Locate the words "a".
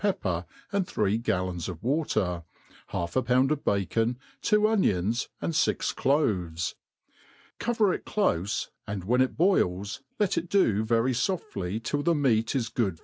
3.15-3.21